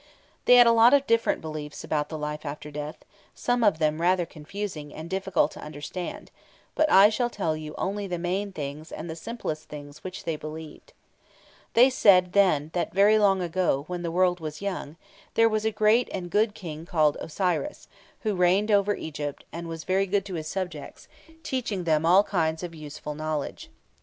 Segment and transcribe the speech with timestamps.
[0.45, 3.05] They had a lot of different beliefs about the life after death,
[3.35, 6.31] some of them rather confusing, and difficult to understand;
[6.73, 10.37] but I shall tell you only the main things and the simplest things which they
[10.37, 10.93] believed.
[11.75, 14.95] They said, then, that very long ago, when the world was young,
[15.35, 17.87] there was a great and good King called Osiris,
[18.21, 21.07] who reigned over Egypt, and was very good to his subjects,
[21.43, 23.69] teaching them all kinds of useful knowledge.